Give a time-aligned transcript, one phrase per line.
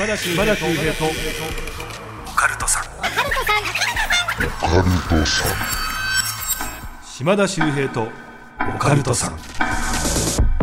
[0.00, 1.04] 島田秀平と。
[1.04, 2.84] オカルトさん。
[7.04, 8.08] 島田秀平と
[8.74, 9.38] オカルトさん。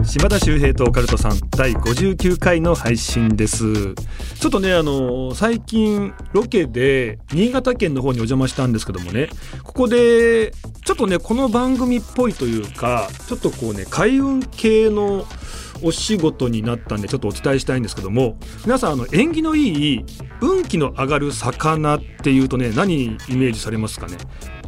[0.03, 3.93] 島田秀平とオカルトさん第59回の配信です。
[3.93, 9.29] ちょっとねあの最近ロケで新潟県の方にお邪魔したんですけどもね。
[9.61, 10.51] ここで
[10.83, 15.27] ちょっとねこの番組っぽいというかちょっとこうね開運系の
[15.83, 20.05] お仕事になったんでちょっとお伝えしたいんですけども皆さんあの縁起のいい
[20.41, 24.17] 運気の上がる魚っていうとね何イメージされますかね？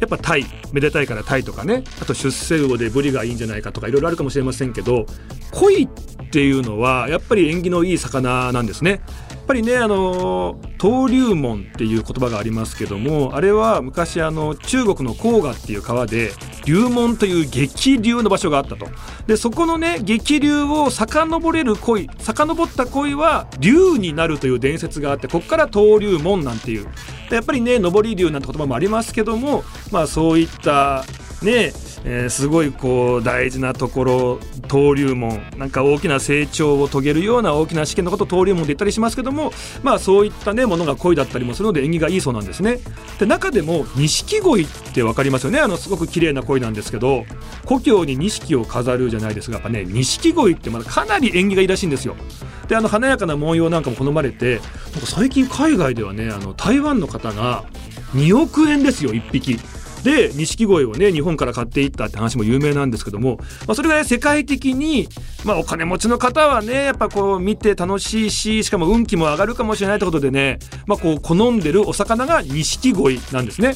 [0.00, 1.84] やっぱタイめでたいからタイとかね。
[2.00, 5.06] あと出世魚でブリがいいんじゃないかとかいろいろあるかもしれませんけど
[5.52, 5.88] 鯉っ
[6.30, 9.00] ていうのはやっぱり縁起のいい魚なんですね。
[9.46, 16.32] ぱりねあの登竜門っていう言葉がありますけどもあれは昔あの中国の黄河っていう川で
[16.64, 18.86] 流門という激流の場所があったと。
[19.26, 26.86] でそこのね激流を遡れる鯉遡った鯉は竜になるという伝説があってここから登竜門なんていう。
[27.30, 31.04] やっぱりね上り竜なんて言葉もありますけどもまあそういった
[31.42, 31.72] ね
[32.04, 42.78] えー、すごいこう大事なところ登竜門なんか大きな成長を遂げるような大きな試験のことを登竜門って言ったりしますけどもまあそういったねものが恋だったりもするので縁起がいいそうなんですね。
[43.18, 45.60] で中でも錦鯉って分かりますよね。
[45.60, 47.24] あのすごく綺麗な鯉なんですけど
[47.64, 52.16] 故郷に錦を飾るじゃないですがやっぱね錦鯉ってまだかなり縁起がいいらしいんですよ。
[52.68, 54.60] であの華やかな文様なんかも好まれて
[54.92, 57.64] なんか最近海外ではねあの台湾の方が
[58.14, 59.58] 2億円ですよ1匹。
[60.02, 65.08] で錦鯉をね日本から買っていったって話も有名なんですけども、まあ、それが、ね、世界的に、
[65.44, 73.74] まあ、お金持ちの方はねやっぱこう見て楽しいししかも運気も上がるかもしれないってことでね、まあ、こう好んでるお魚が錦鯉なんですね。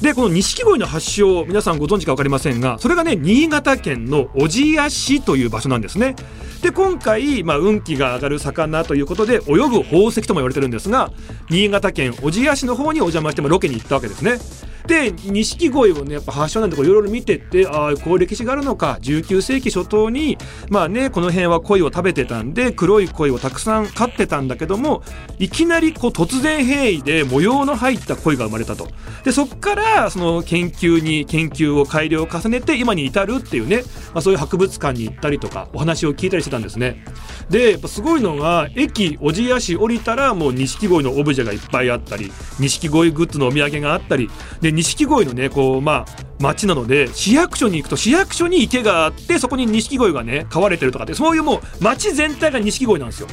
[0.00, 6.14] でこの錦鯉の発祥皆さんご存知か分かりませんがそれがね新潟県の小千谷市という場所なんですね。
[6.62, 11.12] で今回、まあ、運気が上がる魚ということで泳ぐ宝石とも言われてるんですが
[11.50, 14.68] 新潟県小千谷市の方にお邪魔してロケに行ったわけですね。
[14.88, 20.38] で錦鯉をねやっぱ発祥なんていろいろ見てってああこう歴史があるのか19世紀初頭に
[20.70, 25.02] まあねこの辺は鯉を食べてたんで黒い鯉をたくさん飼ってたんだけども
[25.38, 28.88] いきなりこう突然変異で模様の入った鯉が生まれたと
[29.24, 33.82] でそっからその研究に研究を改良を重ねて今に至るっていうね、
[34.14, 37.04] まあ、そういう博物館に行ったりとかお話を聞いたりしてたんですね。
[37.48, 44.28] でやっぱすごいのが駅小千谷市降りたらもう錦鯉のオブジェがいっぱいあったり錦鯉グッズのお土産があったり。
[44.60, 46.06] で錦鯉のねこうまあ
[46.40, 53.28] 町なので市役所に行くと市役所に池があってそこに錦鯉がね飼われてるとかってそういうもう町全体が錦鯉なんですよ。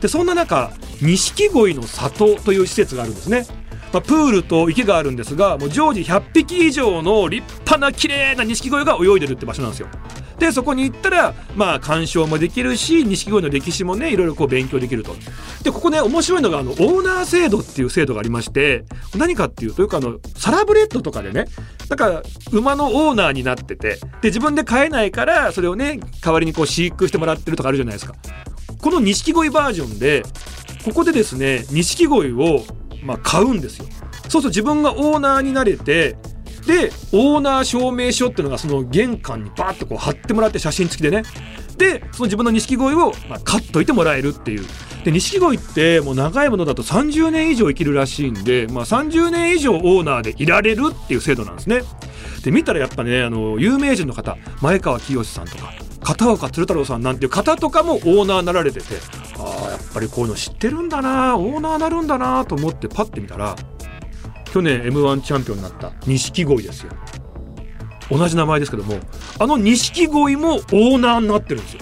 [0.00, 0.70] でそんな中
[1.00, 3.46] 錦鯉の里という施設があるんですね。
[3.90, 9.88] まあ、プールと池があるんですがもう常時100匹以上の立派な綺麗な錦鯉が泳いでるって場所なんですよ。
[10.38, 15.14] でそこに行ったらまあ鑑賞もできるし錦鯉の歴史もねいろいろこう勉強できると。
[15.62, 18.84] でここね面白いのがあのオーナー制度っていう制度がありまして
[19.16, 21.46] 何かっていうとよくあのサラブレッドとかでね
[21.88, 22.22] なんか
[22.52, 28.14] 馬のオーナーになっててで自分で飼えないからそれをね代わりにこう飼育してもらってるとかあるじゃないですか。
[28.80, 30.22] この錦鯉バージョンで
[30.84, 32.64] ここでですね錦鯉を
[33.02, 33.86] まあ買うんですよ。
[34.28, 36.16] そうすると自分がオーナーになれて
[36.68, 41.22] でオーナー証明書っていうのがその玄関にバーッとこう貼ってもらって写真付きでね。
[41.78, 44.66] でその自分の錦鯉を、まあ、買っといてもらえるっていう。
[45.02, 51.80] で錦鯉ってもう長いものだと30年以上生きるらしいんで、まあ、30年以上オーナーでいられるっていう制度なんですね。
[52.44, 58.84] で見たらやっぱねあの有名人の方前川清さんとか片岡鶴太郎さんなんていう方とかもオーナーになられてて
[59.38, 63.56] ああやっぱりこういうの知ってるんだなオーナーなるんだなと思ってパッて見たら
[64.52, 66.92] 去年 m 1チャンピオンになった錦鯉ですよ。
[68.10, 68.98] 同じ名前ですけども
[69.38, 71.80] あの錦鯉もオーナーになってるんですよ。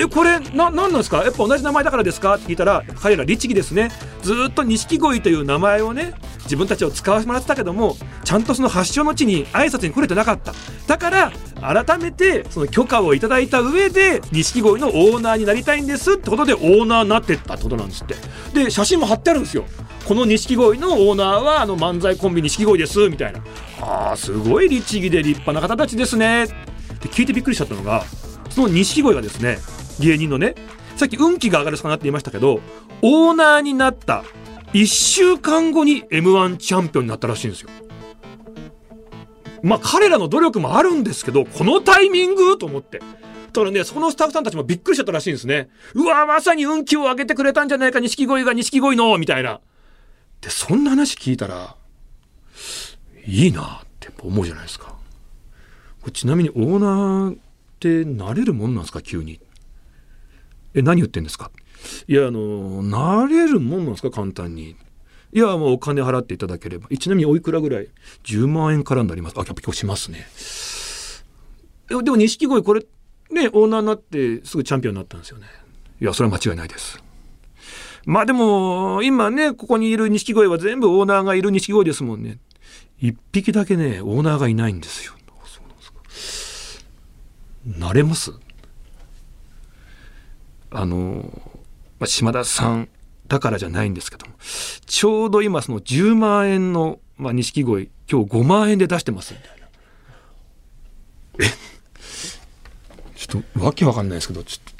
[0.00, 1.24] えこれな何なんですか？
[1.24, 2.36] やっぱ同じ名前だからですか？
[2.36, 3.90] って聞いたら彼ら律儀ですね。
[4.22, 6.14] ずっと錦鯉という名前をね
[6.44, 10.52] 自分たちを使わせてもらってたけどもちゃんとその発祥の地に挨拶に来れてなかった。
[10.86, 18.14] だから改めてその許可をいただいた上で錦鯉のオーナーになりたいんですってことでオーナーになってったってことなんですって。
[18.54, 19.64] で写真も貼ってあるんですよ。
[20.06, 23.40] この錦鯉のオーナーはあの漫才コンビ錦鯉ですみたいな。
[23.80, 26.44] あーすごい律儀で立派な方たちですね。
[26.44, 26.46] っ
[27.00, 28.04] て聞いてびっくりしちゃったのが
[28.50, 29.58] その錦鯉がですね
[30.00, 30.54] 芸人のね
[30.96, 32.60] さっき運気が上がる魚って言いましたけど
[33.02, 34.24] オーナーになった
[34.72, 37.70] 1週間後に m 1チャンピオンになったらしいんですよ。
[39.62, 43.00] まあ彼らの努力もあるんですけどこのタイミングと思って。
[43.52, 45.68] ただね、そのスタッフさんたちもびっくりしちゃったらしいんですね。
[45.94, 49.60] うわまさに運気を上げてくれたんじゃないか、錦鯉が錦鯉のみたいな。
[50.40, 51.74] で、そんな話聞いたら、
[53.26, 54.96] いいなって思うじゃないですか。
[56.12, 57.38] ちなみにオーナーっ
[57.80, 59.40] てなれるもんなんですか、急に。
[60.74, 61.50] え、何言ってんですか？
[62.06, 64.10] いやあのなれるもんなんですか？
[64.10, 64.76] 簡単に。
[65.32, 66.88] いやもうお金払っていただければ。
[66.88, 67.88] ちなみにおいくらぐらい
[68.24, 69.34] ？10万円からになります。
[69.36, 70.26] あやっぱ結構しますね。
[71.88, 72.80] でも錦鯉これ
[73.30, 75.46] ねオーナーになってすぐチャンピオンになったんですよね。
[76.00, 77.02] いやそれは間違いないです。
[78.04, 82.38] まあでも今ねここにいる錦鯉は全部オーナーがいる錦鯉ですもんね。
[83.00, 85.12] 一匹だけねオーナーがいないんですよ。
[87.64, 88.32] なれます？
[90.70, 91.30] あの、
[91.98, 92.88] まあ、島田さん
[93.26, 94.32] だからじゃないんですけども
[94.86, 99.66] ちょうど今その10万円の錦鯉、まあ、今日5万円で出してますみたいな。
[101.46, 101.68] え？
[103.16, 104.74] ちょっとわけわかんないですけどちょっ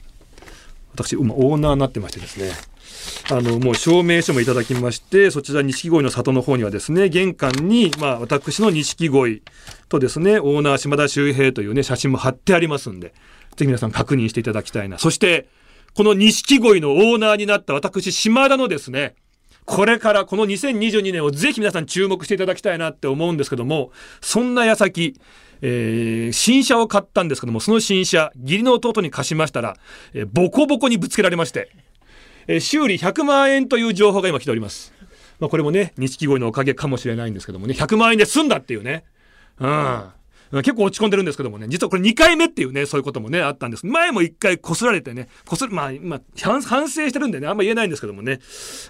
[0.94, 2.52] と私今オーナーになってましてですね。
[3.30, 9.42] あのもう証明書もいただきましてそちら錦鯉の里の方にはですね玄関に、まあ、私の錦鯉
[9.88, 13.08] とですねオーナー島田秀平というね写真も貼ってありますんで
[13.56, 14.98] ぜひ皆さん確認していただきたいな。
[14.98, 15.48] そして
[15.98, 19.16] この錦鯉のオーナーになった私島田のですね
[19.64, 23.90] これからこの2022年をぜひ皆さん注目していただきたいなって思うんですけども
[24.20, 25.20] そんな矢先
[25.60, 29.76] えー、新車を買ったんですけどもその新車義理の弟に貸しましたら、
[30.14, 31.72] えー、ボコボコにぶつけられまして
[32.46, 34.94] え修理100万円という情報が今来ております。
[35.40, 39.04] まあ、これもね、錦鯉のおかげかもしれないんですけどもね、100万円で済んだっていうね。
[39.58, 40.04] うん。
[40.50, 43.86] 結構落ち込んでるんですけどもね、実はこれ2回目っていうね、そういうこともね、あったんです。
[43.86, 48.40] 前も1回擦られてね、擦る、まあ、まあ、反省してるんでね、あんま言えないんですけどもね、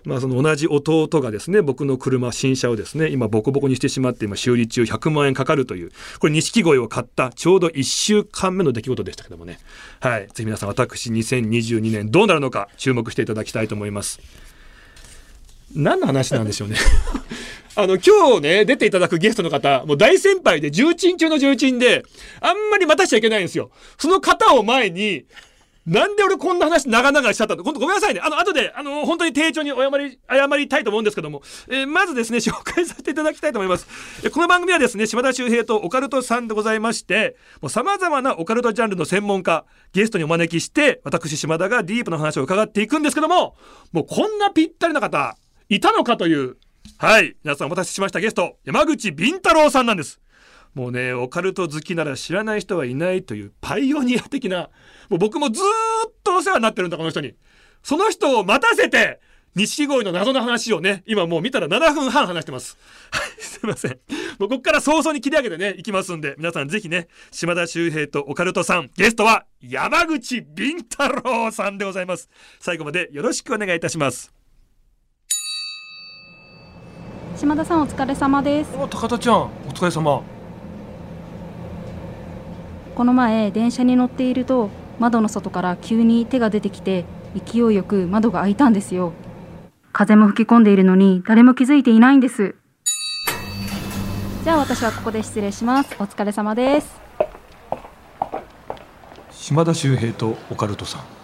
[0.05, 5.91] まあ、その同じ弟がですね、僕の車、新車をですね、今ボコボコにしてしまって、今修理中100万円かかるという、
[6.21, 9.59] これ錦鯉を買ったちょうど1週間目の出来事でしたけどもね、
[10.01, 14.21] はい、ぜひ皆さん、私2022年どうなるのか注目していただきたいと思います。
[15.75, 16.77] 何の話なんでしょうね
[17.77, 22.03] あの、今日ね、出ていただくゲストの方、もう大先輩で、重鎮中の重鎮で、
[22.41, 23.71] あんまり待たしちゃいけないんですよ。
[23.99, 25.27] その方を前に、
[25.89, 27.65] なんで俺こんな話長々しちゃったの？
[27.65, 28.21] 本当ごめんなさいね。
[28.23, 33.87] あの、後で、あの、本当に丁重にお謝り、謝りたいと思うんですけども、えー、まずですね、紹介させていただきたいと思います。
[34.23, 43.57] えこの番組はですね、島田秀平とオカルトさんでございまして、もう様々なオカルトジャンルの専門家、ゲストにお招きして、私島田がディープな話を伺っていくんですけども、
[43.93, 45.39] もうこんなぴったりな方、
[45.69, 46.57] いたのかという。
[46.97, 47.37] はい。
[47.45, 50.21] 皆さんお待たせしましたゲスト山口敏太郎さんなんです。
[50.75, 54.71] もうねオカルト好きなら知らない人はいないというパイオニア的な
[55.09, 57.35] もう僕もずっとお世話になってるんだこの人に。
[57.83, 59.21] その人を待たせて
[59.55, 62.79] 錦鯉の謎の話をね今もう見たら7分半話してます。
[63.11, 63.99] はいすいません。
[64.39, 72.31] もうここから早々に切り上げてね行きますんで皆さんぜひね島田秀平とオカルトさんゲストは山口敏太郎さんでございます。
[72.59, 74.38] 最後までよろしくお願いいたします
[77.39, 78.73] 島田さんお疲れ様です。
[78.91, 80.25] 高田ちゃんお疲れ様。
[82.97, 87.05] この前電車に乗っていると窓の外から急に手が出てきて
[87.37, 89.13] 勢いよく窓が開いたんですよ。
[89.93, 92.57] 風も吹き込んでいるのに誰も気づいていないんです。
[94.43, 95.95] じゃあ私はここで失礼します。
[96.01, 97.01] お疲れ様です。
[99.31, 101.18] 島田秀平とオカルトさん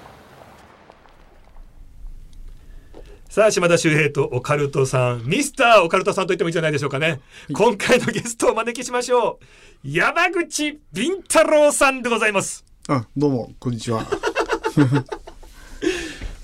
[3.35, 7.21] さあ、島田秀平とオカルトさん、ミスターオカルトさんと言ってもいいんじゃないでしょうかね。
[7.53, 9.41] 今回のゲストをお招きしましょ
[9.83, 9.89] う。
[9.91, 12.65] 山口敏太郎さんでございます。
[12.87, 14.07] あ、どうも、こんにちは。
[14.71, 14.87] すみ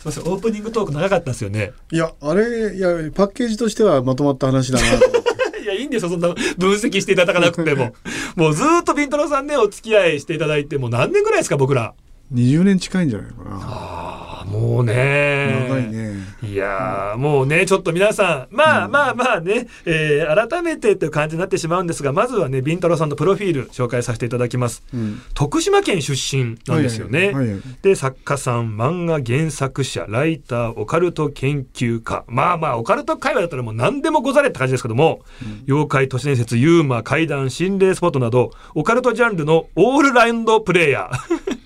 [0.04, 1.74] ません、オープニングトーク長かったですよね。
[1.92, 4.86] いや、あれ、いや、パッケージとしてはまとまった話だな
[5.62, 7.94] いや、いいんですよ、そんな分析していただかなくても。
[8.34, 11.94] もうずっと敏太郎さんね、お付き合いしていただいて、もう何年ぐらいですか、僕ら。
[12.34, 14.09] 20年近いんじゃないかな。
[14.50, 15.66] もうね。
[15.68, 16.10] 長いね。
[16.42, 24.82] いやもうね、ちょっと皆さん、まあまあまあね、えー、改めてという感じになってしまうんですが、まずはね、ビンタロさんのプロフィール紹介させていただきます。
[24.92, 27.26] うん、徳島県出身なんですよね。
[27.32, 32.24] はいはい、で、作家さん、漫画原作者、ライター、オカルト研究家。
[32.26, 41.59] まあまあ、オカルト界隈だったらもう何でもござれって感じですけども、うん、妖怪、都市伝説、ユーマ、怪談、心霊スポットなど、オカルトジャンルのオールラウンドプレイヤー。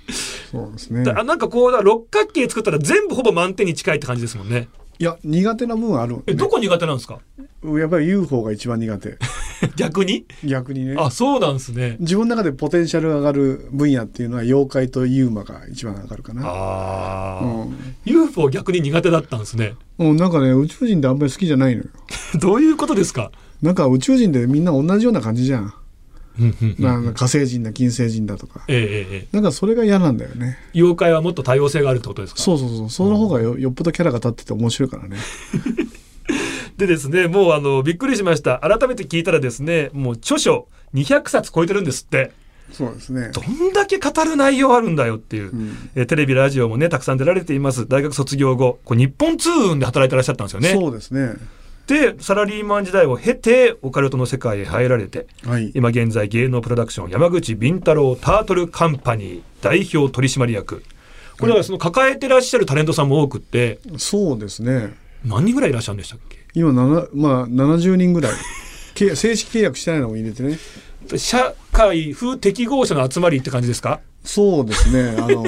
[0.55, 1.03] そうですね。
[1.05, 4.69] なんかこう六角形作ったら全部ほぼ満点に近いって感じですもんね。
[5.01, 7.19] いや苦手な部分ある、ね、えどこ苦手なんですか？
[7.65, 9.19] やっぱり UFO が一番苦手。
[9.77, 10.25] 逆に？
[10.45, 10.95] 逆にね。
[10.97, 11.97] あそうなんですね。
[11.99, 16.43] 自分の中でポテンシャル上がる分野っていうのは妖怪とユーマが一番上がるかな。
[16.47, 19.75] ああ、うん、UFO 逆に苦手だったんですね。
[19.99, 21.89] うんなんかね宇宙人ってあんまり好きじゃないのよ。
[22.41, 23.33] どういうことですか？
[23.63, 25.75] なんか宇宙人でみんな同じような感じじゃん
[26.79, 30.59] なん火星人だ金星人だとか、ええ、なんかそれが嫌なんだよね。
[30.75, 32.41] 妖怪はもっと多様性があるってことですか？
[32.41, 32.91] そうそうそう。
[32.91, 35.17] その方がよよっぽどキャラが立ってて面白いからね。
[36.77, 38.59] でですねもうあのびっくりしました。
[38.59, 42.33] 改めて聞いたらですねもう著書200冊超えてるんですって。
[42.73, 43.31] そうですね。
[43.33, 47.87] どんだけ語る内容あるんだよっていう、うん、えテレビラジオもねたくさん出られています。
[47.87, 50.73] 大学卒業後こ日本通運で働いてらっしゃったんですよね。
[50.73, 51.35] そうですね
[51.87, 60.83] でサラリーマン時代を経てオカルトの世界へ入られて、はい、今現在芸能プロダクション山口敏太郎タートルカンパニー代表取締役。
[61.39, 64.95] これはその抱えてらっしゃるタレントさんも多くってそうですね。
[65.25, 66.39] 何人ぐらいいらっしゃるんでしたっけ？
[66.55, 68.33] 今まあ70人ぐらい。
[68.95, 70.57] 正式契約してないのも入れてね。
[71.17, 74.01] 社会不適合者の集まりって感じですか？
[74.25, 75.17] そうですね。
[75.19, 75.45] あの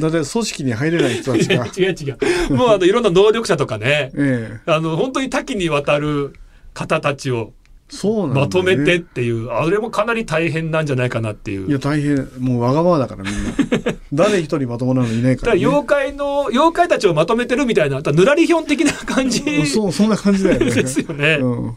[0.00, 1.66] だって組織に入れない人たちが。
[1.76, 2.10] 違う違
[2.50, 6.34] うもうあのいろんな能力者とかね、ええ、あの本当に多岐にわたる
[6.72, 7.52] 方たちを
[7.88, 11.68] そうなん、ね、まとめてっていうあれもかなり大変なんじゃないかなっていう。
[11.68, 12.28] いや大変。
[12.38, 13.50] もうわがままだからみんな。
[14.12, 19.66] 誰一人まともなのいないから、ね、だから妖怪の妖怪たちをまとめてるみたいなぬらりひょん的な感じ。
[19.66, 20.66] そうそんな感じだよね。
[20.74, 21.74] ですよね、うん、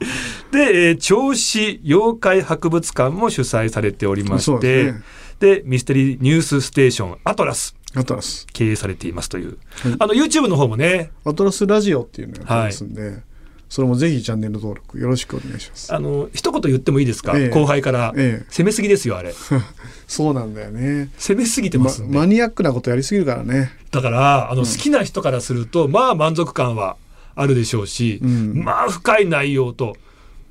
[0.52, 4.94] で、えー、銚子妖怪博物館も主催されておりまして
[5.40, 11.12] で、ね、ミステリーニュースステーションアトラスアトラス経営されていますという、はい、あの YouTube の方もね。
[11.26, 13.24] アトラスラジオっていうのやってますんで、はい。
[13.70, 15.94] それもぜひチャンネル登録よろしくお願いします。
[15.94, 19.34] あの一言言ってもいいですか、ええ、後輩から、え、攻めすぎですよあれ。
[20.08, 21.10] そうなんだよね。
[21.18, 23.72] 攻めすぎてます、ま、マニアックなことやりすぎるからね。
[23.92, 26.98] だからあの、うん、好きな人からするとまあ満足感は
[27.36, 29.98] あるでしょうし、うん、まあ深い内容と。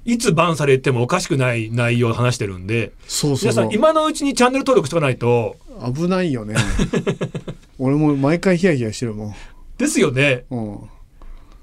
[0.06, 5.56] いつバンされてもおかしくない内容を話してるんでそうそう皆さん今のうちにチャンネル登録しておかないと。
[5.94, 6.54] 危ないよね。
[7.78, 9.34] 俺も毎回ヒヤヒヤしてるもん。
[9.76, 10.78] ですよね、うん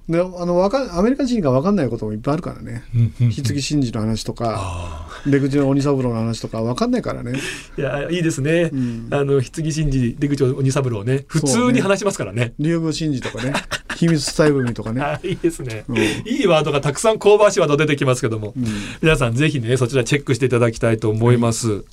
[0.10, 2.84] であのわかアメリカ人が分かんないこともいっぱいあるからね。
[3.20, 7.40] 棺真嗣の話とか出口の鬼三郎の話とか分かんないからね。
[7.78, 11.24] いやいいですね、うん、あの棺真嗣出口鬼三郎ね。
[11.28, 12.54] 普通に話しますからね。
[12.60, 13.54] 竜宮真司とかね。
[13.96, 15.20] 秘密伝え文とかね。
[15.24, 18.66] いいですね、うん、いいワードがたくさん香ばしいワード出てきますけども、うん、
[19.02, 21.84] 皆さんぜひねそちらチェックしていただきたいと思います、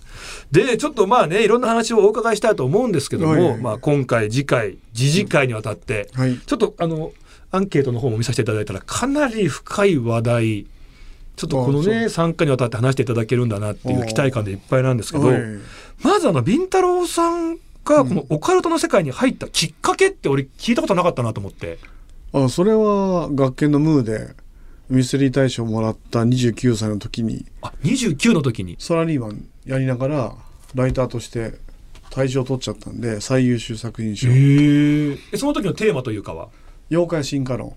[0.50, 7.12] でちょっとまあねいろんな話をお伺いしたいと思うんですけども、はい、まあ、今回次回次次回にわたって、はい、ちょっとあの
[7.50, 10.66] アンケートの方も見させていただいたらかなり深い話題
[11.36, 15.30] ちょっとこのね参加にわたって話していただけるんだなっていう期待感でいっぱいなんですけど
[16.02, 21.78] まずあのビンタロウさんがこのオカルトの世界に入ったきっかけって俺聞いたことなかったなと思って。
[22.32, 24.34] あそれは学研のムーで
[24.88, 27.46] ミステリー大賞をもらった29歳の時に。
[27.62, 28.76] あ29の時に。
[28.78, 30.34] サラリーマンやりながら
[30.74, 31.54] ライターとして
[32.10, 34.28] 大賞を取っちゃったんで最優秀作品賞。
[34.28, 36.48] へえその時のテーマというかは？
[36.90, 37.74] 妖怪進化論。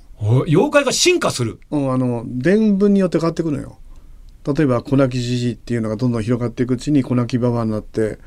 [0.48, 3.78] 妖怪が進化する、うん、あの伝聞によって変わっていくのよ。
[4.46, 8.20] 例えば粉木じじいっていうのがどんどん広がっていくうちに粉木ババアになって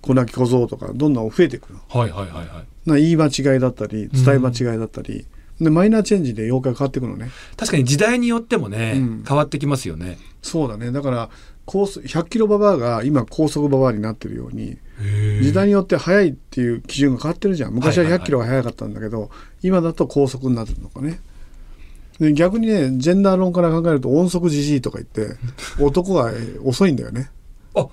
[0.00, 1.80] 粉木小僧とかどんどん増えていくの。
[1.88, 2.88] はいはいはいはい。
[2.88, 5.26] な言い間違いだったり伝え間違いだったり、
[5.60, 7.30] うん、でマイナーチェンジで妖怪変わっていくのね。
[7.56, 10.18] 確かに時代によってもね、うん、変わってきますよね。
[10.42, 10.92] そうだね。
[10.92, 11.30] だから
[11.68, 14.78] 高100キロババアが今高速ババアになってるように
[15.42, 17.74] 時代によって速いっていう基準が変わってるじゃん。
[17.74, 21.20] 昔は100キロが速かったんだけど、はいはいはい、今だと高速になってるのかね。
[22.18, 25.36] で逆にねジェンダー論から考えると音速じじいとか言って
[25.78, 26.32] 男が
[26.64, 27.30] 遅いんだよね。
[27.74, 27.86] あ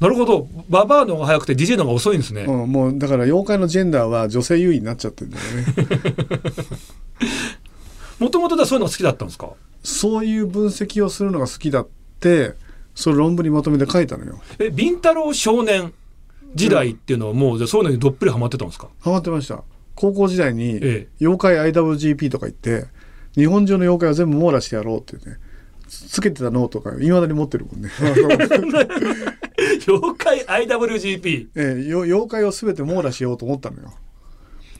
[0.00, 0.48] なるほど。
[0.68, 6.50] ババアの方が速くて DJ の方が遅いんですね、うん、もうだから妖怪のジェンダーは女性優位になっちゃってるんだよね。
[8.18, 9.50] もともとそういうのが好きだったんですか？
[9.82, 11.88] そういう分析をするのが好きだっ
[12.20, 12.54] て
[12.94, 14.40] それ論文にまとめて書いたのよ。
[14.58, 15.92] えビンタロウ少年
[16.54, 18.88] 時代っていうのはもう、じゃそういうのにどっぷりハマってたんですか？
[19.00, 19.62] ハマってました。
[19.94, 20.80] 高校時代に、
[21.20, 22.86] 妖怪 IWGP とか言って
[23.36, 25.36] 日本中の妖怪を全部網羅してやろうってね
[25.88, 27.90] つけてたノートがいまだに持ってるもんね。
[29.86, 33.92] 妖怪 IWGP ええ妖怪を全て網羅しようと思ったのよ。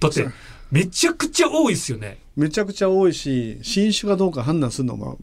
[0.01, 0.27] だって
[0.71, 2.19] めちゃくちゃ多いですよね。
[2.37, 5.19] めちゃくちゃ多いし新種かどうか判断するのも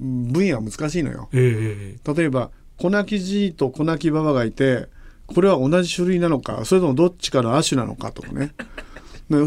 [0.00, 4.88] 分野は難しいのよ、えー、例えば粉木じと粉木馬場がいて
[5.26, 8.52] これは同じ種類なのかそれともどっちかの亜種なのかとかね。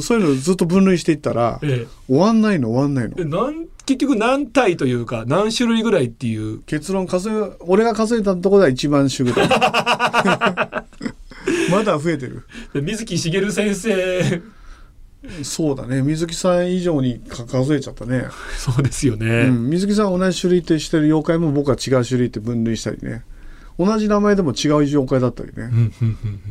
[0.02, 3.26] そういうのをずっと分類していったら、ええ、終わんないの終わんないの。
[3.26, 6.60] なん結局何体というか何種類ぐらいっていう。
[6.62, 9.50] 結論数え俺が数えたところでは一番種ぐらい
[11.70, 12.44] まだ増えてる。
[12.76, 14.42] 水木しげる先生
[15.44, 16.02] そうだね。
[16.02, 18.26] 水木さん以上に数えちゃったね。
[18.58, 23.24] そうですよね、うん、水木さん同じ種類ってしてる妖怪も僕は違う種類って分類したりね。
[23.80, 25.70] 同じ名前でも違う妖怪だったりね。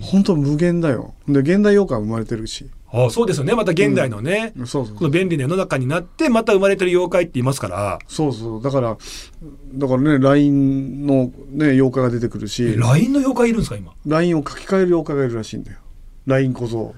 [0.01, 1.15] 本当無限だよ。
[1.29, 2.69] で現代妖怪も生まれてるし。
[2.95, 3.55] ああそうですよね。
[3.55, 4.97] また現代のね、うん、そうそう。
[4.97, 7.99] この便利な世の中になってまた生まれてる妖怪って言いますから。
[8.09, 8.97] そうそうだから
[9.75, 12.77] だからね LINE の、ね、妖怪が出てくるし。
[12.77, 15.79] LINE の妖怪いるんですか今？LINE を書き換える妖怪がいるらしいんだよ。
[16.27, 16.95] LINE 小僧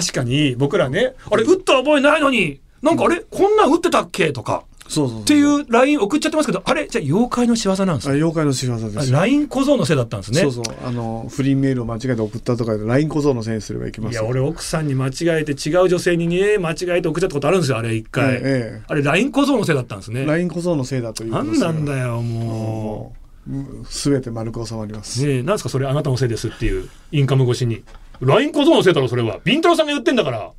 [0.00, 8.12] 確かに僕らねあれ打った覚えないのになんかあれこんなん打ってたっけとかそうそうっていう LINE 送っちゃってますけどあれじゃあ妖怪の仕業なんですか？
[8.12, 9.10] あ妖怪の仕業です。
[9.10, 10.40] よ LINE 小僧のせいだったんですね。
[10.42, 10.64] そうそう。
[10.84, 14.22] あの不倫メールを間違えて送ったとかで LINE 小僧のせいにすればいきますよ。
[14.22, 20.26] いや俺奥さんに間違えて違う女性にね間違えて送っちゃったことあるんですよあれ一回、ええあれ LINE 小僧のせいだったんですね。
[20.26, 23.14] LINE 小僧のせいだというこなんなんだよも
[23.46, 27.82] もうすべて丸く収まります、うねえなんですかそれあなたのせいですっていうインカム越しに
[28.20, 29.40] LINE 小僧のせいだろそれは。
[29.44, 30.52] ビンタロウさんが言ってんだから。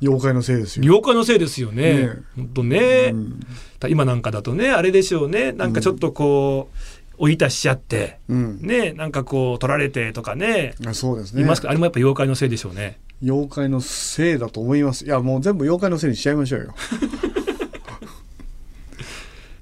[0.00, 0.82] 妖怪のせいですよ。
[0.84, 1.82] 妖怪のせいですよね。
[1.82, 2.18] ねえ。
[2.36, 3.40] ほんとね、うん。
[3.88, 5.52] 今なんかだとねあれでしょうね。
[5.52, 6.76] なんかちょっとこう
[7.18, 8.60] おいたしちゃってうん。
[8.62, 10.74] ねなんかこう取られてとかね。
[10.86, 11.38] あそうですね。
[11.38, 11.70] 言いますか？
[11.70, 13.00] あれもやっぱ妖怪のせいでしょうね。
[13.22, 15.04] 妖怪のせいだと思います。
[15.04, 16.74] いやもう全部妖怪のせいにしちゃいましょうよ。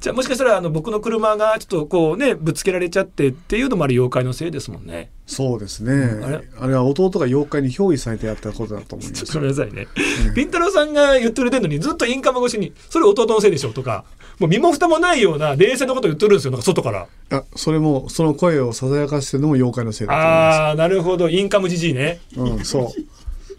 [0.01, 5.93] じゃあもしかしたらあの僕の車がちょっとこうねぶつけられちゃってっていうのもあれ妖怪のせいですもんねそうですね、
[6.25, 6.41] あれ？
[6.61, 9.89] あれは弟が妖怪に憑依されてやったことだと思いまちょっすとごめんなさいね。
[10.37, 14.05] ピンタロウさんが言ってくれてるのにずっとインカム越しにそれ弟のせいでしょとか
[14.39, 17.09] もう身も蓋もないような冷静なこと言ってるんですよなんか外から。
[17.31, 21.29] あそれもその声をささやかしてるのも妖怪のせいだと思いまああなるほど。
[21.29, 22.21] インカムじじいね。
[22.33, 23.01] すうんそう。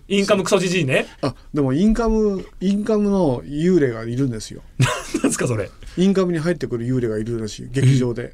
[0.07, 1.05] インカムクソじじいね。
[1.21, 4.61] あでもインカムインカムの幽霊がいるんですよ。
[5.15, 5.69] なんですかそれ。
[5.97, 8.33] インカムに入ってくる幽霊がいるらしい劇場で。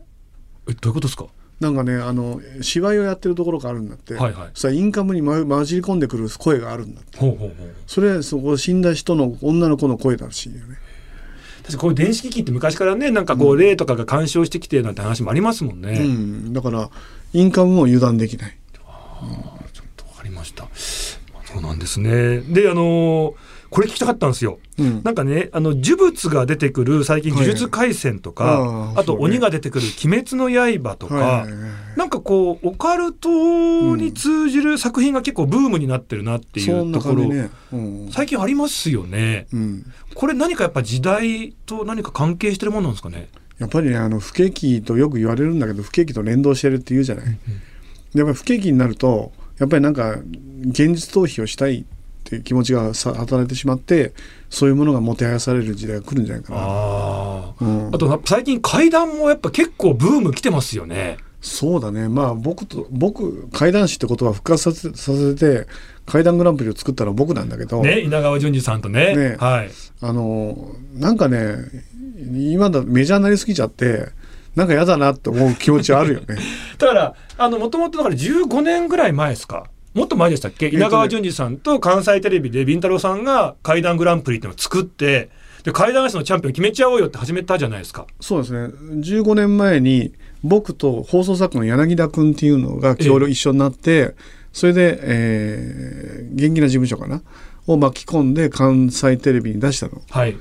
[0.70, 1.26] えどういうことですか？
[1.60, 4.50] なんかねあの芝居をやってるところがあるんだって、はいはい。
[4.54, 7.18] そインカムに、ま、混じり込んでくる声があるんだって。
[7.18, 7.54] ほうほうほう。
[7.88, 10.78] それそこ死んだ人の女の子の声だらしいよね。
[11.62, 16.54] 確かこういう電子機器って昔からねなんかこう霊とかが干渉してきてなんて話もありますもんね、うん。
[16.54, 16.90] だから
[17.32, 18.58] インカムも油断できない。
[18.74, 20.68] ちょっとわかりました。
[20.76, 22.42] そうなんですね。
[22.42, 24.60] で、あのーこれ聞きたかったんですよ。
[24.78, 25.02] うん。
[25.04, 27.42] なんかね、あの呪物が出てくる最近はい。
[27.42, 33.30] 呪術廻戦とか、あーあと鬼が出てくる鬼滅の刃とか、はいはいはいなんかこうオカルト
[33.96, 38.10] に通じる作品が結構ブームになってるなっていうところ、ね、うん。
[38.12, 39.46] 最近ありますよね。
[39.54, 43.30] うん、これ何かやっぱ時代と何か関係してるものなんですかね？
[43.60, 50.18] やっぱりねあの不景気とよく言われるんだけど不景気と連動してるって言うじゃない、でやっぱり不景気になるとやっぱりなんか
[50.66, 51.86] 現実逃避をしたい
[52.24, 54.14] っていう気持ちがさ働いてしまって
[54.50, 57.54] そういうものがもてはやされる時代が来るんじゃないかな、ああ。
[57.60, 61.18] うんあと最近怪談もやっぱ結構ブーム来てますよね。
[61.42, 65.68] そうだねまあ僕と僕怪談師ってことは復活させさせて
[66.06, 69.14] 怪談グランプリを作ったのは僕なんだけど、ね、稲川淳二さんとね。
[69.16, 69.70] ねはい。
[70.00, 71.58] あのなんかね
[72.32, 74.08] 今だメジャーになりすぎちゃって
[74.56, 76.38] なんか嫌だなって思う気持ちはあるよね。
[76.78, 79.66] だから、あの、もともとだから15年ぐらい前ですか。
[79.94, 85.30] もっと前でしたっけ、稲川淳二さんと関西テレビでビンタロウさんが怪談グランプリっていうのを作って、
[85.64, 88.06] で、怪談師のチャンピオン決めちゃおうよって始めたじゃないですか。
[88.20, 90.12] そうですね15年前に
[90.44, 94.16] 僕と放送作家の柳田君っていうのが協力一緒になって
[94.52, 97.22] それで、えー元気な事務所かな？
[97.68, 100.02] を巻き込んで関西テレビに出したの。
[100.10, 100.36] はい。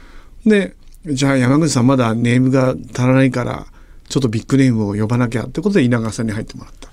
[0.46, 0.74] で
[1.06, 3.66] じゃあ山口さんまだネームが足らないから
[4.08, 6.91] ちょっとビッグネームを呼ばなきゃってことで稲川さんに入ってもらった。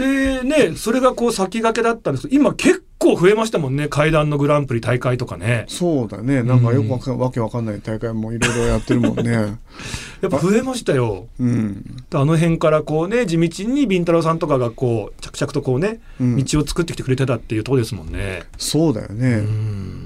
[0.00, 3.88] で、ね、それがこう先駆けだったんですけど、今結構増えましたもんね。
[3.88, 5.64] 怪談のグランプリ大会とかね。
[5.68, 9.32] そうだねなんかよくわか,、わけわかんない大会もいろいろやってるもんね。
[10.20, 11.26] やっぱ増えましたよ。
[11.38, 18.44] うんあの辺からこうね、地道にビンタロウさんとかがこう、着々とこうね、うん道を作ってきてくれてたっていうところですもんね。
[18.56, 19.44] そうだよね。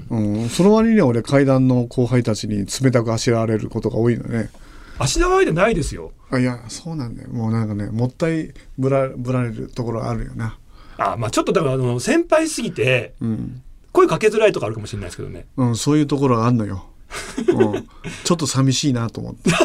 [0.09, 0.41] うん。
[0.41, 4.49] うん、その割には俺階段の後輩たちに冷たくあしらわれることが多いのね。
[4.97, 6.11] 足長いでないですよ。
[6.31, 10.57] あいやそうなんだよもうなんかねもったいぶらぶられるところがあるよな。
[10.97, 15.45] あまあちょっとだからあの先輩すぎてうん、声かけづらいとかあるかもしれないですけどね。
[15.57, 16.85] うん、そういうところがあるのよ。
[17.47, 17.87] うん、
[18.23, 19.51] ちょっと寂しいなと思って。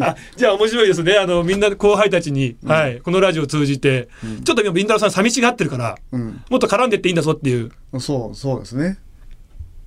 [0.00, 1.16] あじゃあ面白いですね。
[1.16, 4.08] あのみんな後輩たちに、はいこのラジオを通じて、
[4.44, 7.72] ちょっと今ビンタロウさん寂しがってるから、うん、もっと絡んでっていいんだぞっていう。
[8.00, 8.98] そうそうですね。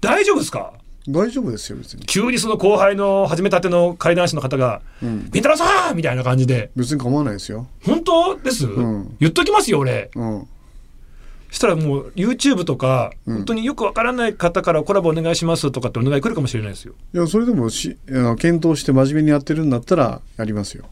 [0.01, 0.73] 大丈夫ですか？
[1.07, 2.05] 大丈夫ですよ別に。
[2.05, 7.67] 急にその後輩の始めたての怪談師の方が、うん、ビンタロウさんみたいな感じで、別に構わないですよ。
[7.83, 8.67] 本当です？
[8.67, 10.11] ん言っときますよ俺。
[10.15, 10.47] うん、
[11.51, 13.35] したらもう YouTube とか、うん。
[13.35, 16.93] 本当によくわからない方からコラボお願いしますとかってお願い来るかもしれないですよ。
[17.13, 17.97] いやそれでもし
[18.39, 20.85] 検討して真面目にやってるんだったらやりますよ。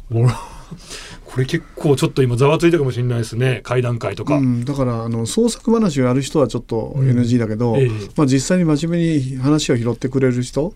[1.26, 3.62] これ結構ちょっと今ざわついたかもしれないですね。
[3.64, 4.36] 怪談会とか。
[4.36, 7.90] うん、だからあの創作話をやる人はちょっと NG だけど、ええ。
[8.18, 10.74] まあ、実際に真面目に話を拾ってくれる人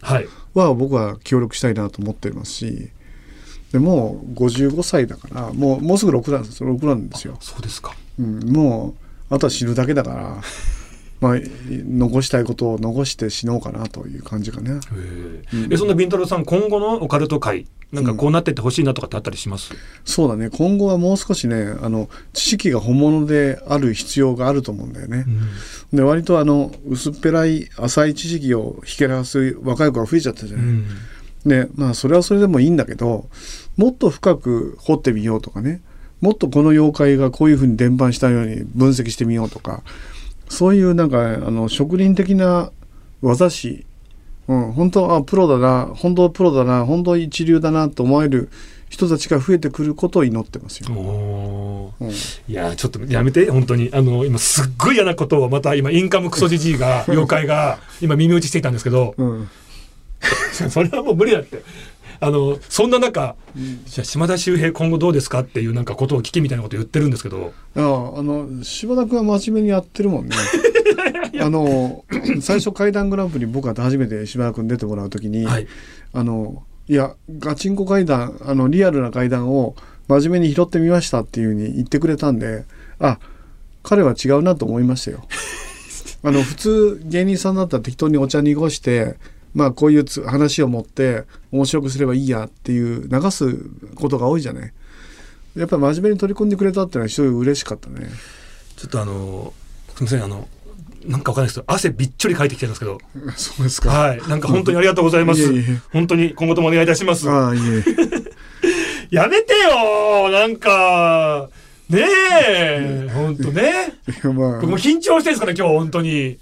[0.53, 2.89] は僕は協力したいなと思ってますし
[3.73, 7.95] でもう55歳だからもうもうすぐ6なんです6なんですよ、そうですか。
[8.19, 9.02] うん、もう
[9.33, 10.41] あとは死ぬだけだから
[11.21, 11.37] まあ
[11.69, 14.71] 残したいことを残して死のうかなという感じかね。
[14.71, 14.77] へ
[15.53, 19.71] ええそんなビンタロウさん今後のオカルト界なんかこうなってってほしいなとかってあったりします、
[20.03, 20.49] そうだね。
[20.49, 25.25] 今後はもう少しねあの知識が本物である必要があると思うんだよね。
[25.93, 30.65] で割とあの薄っぺらい浅い知識をひけらす若い子が増えちゃったじゃない。
[30.65, 30.85] うん。
[31.45, 33.29] でまあそれはそれでもいいんだけど
[33.77, 35.81] もっと深く掘ってみようとかね
[36.23, 39.83] もっとこの妖怪がこういうふうに伝播したように分析してみようとか
[40.47, 42.71] そういうなんかあの職人的な
[43.21, 43.85] 技師、
[44.47, 48.49] うん、本当あプロだな本当プロだな本当一流だなと思える
[48.87, 50.93] 人たちが増えてくることを祈ってますよ。
[51.99, 52.09] うん。
[52.09, 52.13] い
[52.47, 59.49] やーちょっとやめて本当にあの今すっごい嫌なことをまた今インカムクソジジイが妖怪が今耳打ちしていたんですけどうん
[60.69, 61.63] それはもう無理だって。
[62.19, 63.35] あのそんな中、
[63.85, 67.51] じゃあ島田秀平今後どうですかっていうなんかことを聞きみたいなこと言ってるんですけど。
[67.75, 70.35] あの柴田君は真面目にやってるもんね。
[71.41, 72.05] あの
[72.39, 75.67] 最初怪談グランプリに僕が初めて柴田君出てもらう時に、はい。
[76.13, 79.75] あのいやガチンコ怪談あのリアルな怪談を
[80.07, 82.65] 真面目に拾ってみましたっていうふうに言ってくれたんで
[82.99, 83.19] あ
[83.83, 85.27] 彼は違うなと思いましたよ。
[86.23, 89.17] あの普通芸人さんだったら適当にお茶濁して
[89.53, 93.57] まあこういうつ話を持って面白くすればいいやっていう流す
[93.95, 94.73] ことが多いじゃない。
[95.55, 98.09] やっぱり真面目に取り組んでくれたっていうのは非常に嬉しかったね。
[98.75, 99.53] ちょっとあの
[99.95, 100.47] すみませんあの
[101.05, 102.97] なんかわかんないですけど汗びっちょりかいてきてるんですけど。
[103.35, 103.89] そうですか。
[103.91, 104.21] はい。
[104.27, 105.41] なんか本当にありがとうございます。
[105.41, 105.79] いえいえ。
[105.91, 107.29] 本当に今後ともお願いいたします。
[107.29, 107.83] ああいえ。
[109.11, 111.49] やめてよなんか。
[111.89, 113.09] ねえ。
[113.13, 113.93] 本当ね。
[114.23, 114.33] まあ。
[114.61, 116.39] 僕も緊張してるんですから今日本当に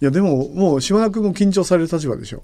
[0.00, 2.42] いやでももう島田君も緊張される立場でしょ。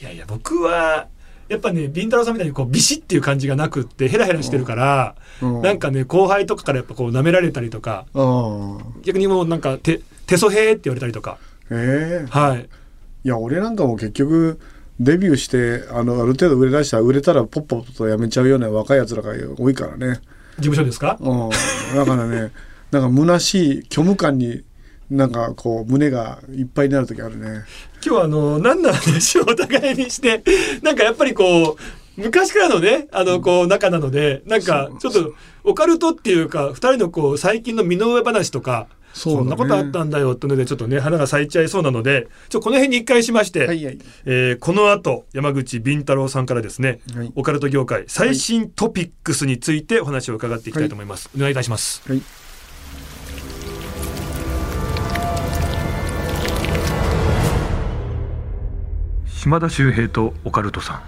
[0.00, 1.08] いやいや僕は
[1.48, 8.78] やっぱねビンタロウさんみたいにこうビシッっていう感じがなくってヘラヘラしてるから、うんなんかね後輩とかからやっぱこう舐められたりとかああ。
[9.02, 11.38] 逆にもうなんか手手そへーって言われたりとか
[11.70, 12.68] ええはい
[13.24, 14.58] いや俺なんかも結局
[14.98, 20.20] デビューしてあのある程度売れ出したら売れたらポッポッとやめちゃうような若いやつらが多いからね。
[20.58, 21.18] 事務所ですか？
[21.20, 21.50] うん。
[21.94, 22.50] だからね
[22.90, 24.62] なんか虚しい虚無感に
[25.12, 27.64] なんかこう胸がいっぱいになる時あるね。
[28.04, 30.42] 今日はあの何の話を お互いにして
[30.82, 43.98] なんかやっぱりこう昔からのねあのこう仲なのでなんかちょっとオカルトっていうか二人のこう最近の身の上話とかそんなことあったんだよってのでちょっとね花が咲いちゃいそうなのでちょこの辺に一回しまして、はいはい。
[44.24, 47.32] えーこの後山口敏太郎さんからですね、はい。
[47.34, 52.02] オカルト業界最新トピックスについてお話を伺っていきたいと思います、お願いいたします。
[52.08, 52.22] はい。
[59.42, 61.02] 島田秀平とオカルトさん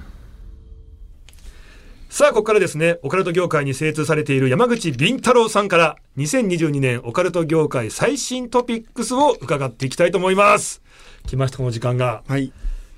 [2.08, 10.82] さあここからですねオカルト業界に精通されている山口敏太郎さんから2022年オカルト業界最新トピックスを伺っていきたいと思います
[11.28, 12.52] 来ましたこの時間がはい。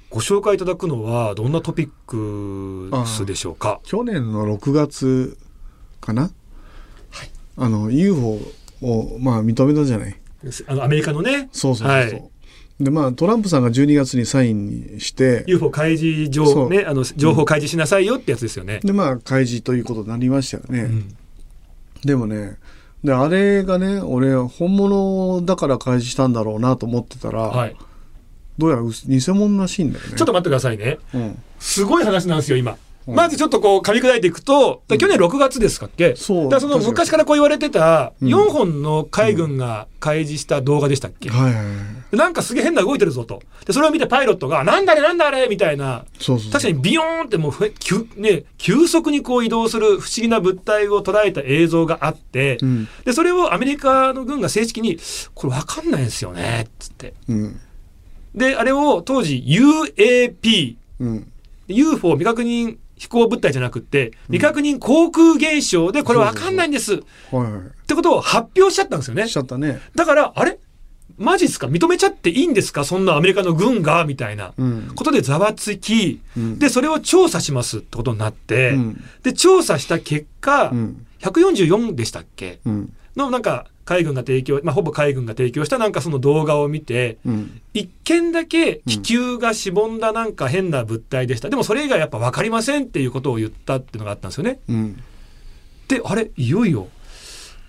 [0.08, 3.80] ご紹介いただくのはどんなトピックスでしょうか？
[3.82, 5.36] 去年の6月
[6.00, 6.30] かな？
[7.58, 8.38] あの UFO
[8.80, 10.16] をまあ認めたじゃない。
[10.68, 12.20] あのアメリカのねそうそうそうそう。
[12.20, 12.30] はい
[12.80, 15.44] でまあトランプさんが12月にサインにして。
[15.46, 16.68] UFO 開示そう。
[16.68, 20.80] 上ねあの情報開示しなさいよってやつですよね、でまあ開示ということになりましたよね。
[20.80, 21.16] うん。
[22.04, 22.58] でもね
[23.02, 27.76] であれがね俺本物だから開示したんだろうなと思ってたら、はい、
[28.58, 30.16] どうやら嘘偽物らしいんだよね。
[30.16, 30.98] ちょっと待ってくださいね。
[31.14, 38.28] うん、すごい話なんですよ今、うんまずちょっとこう噛み砕いていくとだ去年6月ですかっけ、そうだからその昔からこう言われてたうん。
[38.28, 41.72] 4本の海軍が開示した動画でしたっけ、はいはいは
[42.12, 42.16] い。
[42.16, 43.42] なんかすげえ変な動いてるぞと。
[43.64, 46.04] でそれを見てパイロットが「なんだあれなんだあれ」みたいな。
[46.18, 52.88] そうそう確かにビヨーンってもうふ急,、ね、急速にこう移動する不思議な物体を捉えた映像があって、うん。
[53.04, 54.98] でそれをアメリカの軍が正式に
[55.34, 57.14] 「これ分かんないんですよね」っつって。
[57.28, 57.60] うん。
[58.34, 61.32] であれを当時 UAP うん。
[61.68, 66.94] UFO 未確認飛行物体じゃなくって未確認航空現象でこれ分かんないんです。
[66.94, 66.98] っ
[67.86, 69.24] てことを発表しちゃったんですよね。
[69.24, 69.28] い。
[69.28, 69.80] しちゃったね。
[69.94, 70.58] だからあれ？
[71.18, 71.66] マジっすか？
[71.66, 72.84] 認めちゃっていいんですか？
[72.84, 74.52] そんなアメリカの軍がみたいな。
[74.58, 74.92] うん。
[74.94, 76.20] ことでざわつき。
[76.36, 76.58] うん。
[76.58, 79.04] でそれを調査しますってことになって、うん。
[79.22, 81.06] で調査した結果、うん。
[81.20, 82.60] 144でしたっけ？
[82.66, 82.92] うん。
[83.14, 87.60] のなんか海軍が提供、まあ、ほぼ海軍が提供したなんかその動画を見てうん。
[87.72, 94.58] 一見だけ気球がしぼんだなんか変な物体でした、でもそれ以外やっぱ分かりませんっていうことを言ったっていうのがあったんですよね。
[94.68, 95.02] うん。
[95.88, 96.30] であれ？
[96.36, 96.88] いよいよ。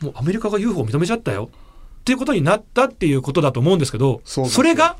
[0.01, 1.49] もうアメリカが UFO を認めちゃったよ。
[1.51, 4.95] っていうことになったっていうことだと思うんですけどそれが、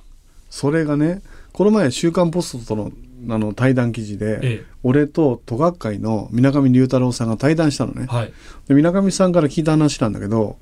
[0.50, 1.22] それがね
[1.54, 2.92] この前「週刊ポスト」との
[3.30, 8.08] あの対談記事で、え俺と都学会の水上龍太郎さんが対談したのね。
[8.12, 8.14] え、。
[8.14, 8.34] はい、
[8.68, 10.58] で水上さんから聞いた話なんだけど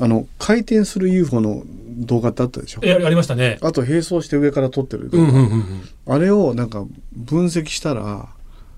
[0.00, 1.64] あの回転する UFO の
[1.98, 2.80] 動画ってあったでしょ？
[2.84, 3.58] えありましたね。
[3.62, 5.88] あと並走して上から撮ってるうんうんうんうん。
[6.06, 8.28] あれをなんか分析したら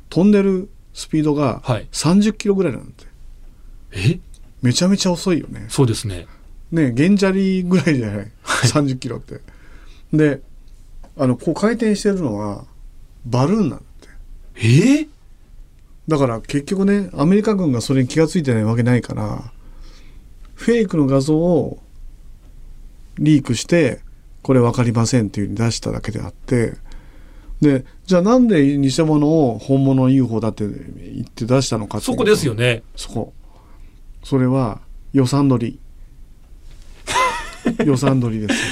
[0.08, 1.86] 飛んでるスピードがはい。
[1.92, 3.04] 30キロぐらいなんて。
[3.92, 4.18] え？
[4.62, 5.66] めちゃめちゃ遅いよね。
[5.68, 6.26] そうですね。
[6.72, 9.40] ね原砂利ぐらいじゃない？30キロって。
[10.12, 10.40] で
[11.18, 12.64] あのこう回転してるのは
[13.26, 14.08] バルーンなんだって。
[14.56, 14.66] え？
[15.02, 15.08] ー、
[16.08, 19.52] だから結局ねアメリカ軍がそれに気が付いてないわけないから
[20.60, 21.78] フェイクの画像を
[23.18, 24.00] リークして
[24.42, 26.74] これ分かりませんっていうふうに出しただけであって
[27.62, 32.82] でじゃあなんで偽物を本物の UFO だって言って出したのかっていうとそこですよね。
[32.94, 33.32] そこ。
[34.22, 34.80] それは
[35.14, 35.78] 予算取り。
[37.84, 38.66] 予算取りですよ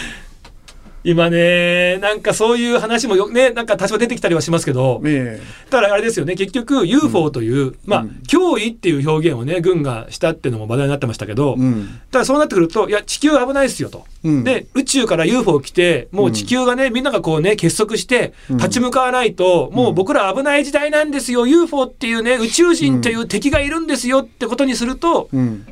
[1.08, 5.40] 今ねなんかそういう話もよねなんか多少出てきたりはしますけどえ
[5.70, 8.08] ただあれですよね結局 UFO という、まあうん。
[8.28, 12.00] 脅威っていう表現をね軍がしたっていうのも話題になってましたけど、えうん。
[12.10, 14.04] ただそうなってくるといや地球危ないですよと。
[14.22, 14.44] うん。
[14.44, 18.56] で宇宙から UFO 来てもう地球がね、みんながこうね結束してうん。
[18.58, 25.66] 立ち向かわないと、もう僕ら危ない時代なんですよ UFO っていうね宇宙人という敵がいるんですよってことにすると、うん。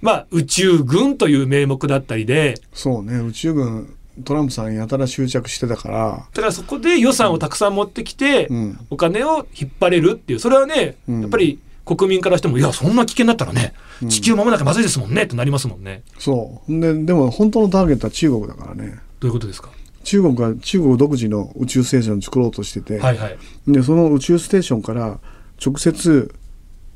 [0.00, 6.26] まあ宇宙軍という名目だったりでそうね宇宙軍トランプさんやたら執着してたから。
[6.32, 8.78] だからそこで予算をたくさん持ってきて、うん。
[8.90, 10.38] お金を引っ張れるっていう。
[10.38, 11.20] それはね、うん。
[11.20, 14.08] やっぱり国民からしてもいやそんな危険だったらねうん。
[14.08, 16.02] 地球守らなきゃまずいですもんねってなりますもんね。
[16.18, 16.80] そう。
[16.80, 18.98] ででも本当のターゲットは中国だからね。
[19.20, 19.70] どういうことですか？
[20.02, 23.38] 中国が中国独自の宇宙ステーションを作ろうとしてて、はいはい。
[23.68, 25.20] でその宇宙ステーションから
[25.64, 26.34] 直接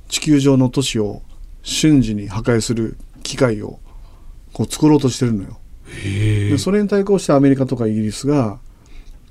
[0.09, 1.22] 地球上の都市を
[1.62, 3.78] 瞬時に破壊する機械を
[4.52, 5.60] こう作ろうとしてるのよ。
[6.03, 8.59] でそれに対抗してアメリカとかイギリスが